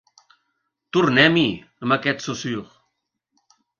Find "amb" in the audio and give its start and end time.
1.85-1.97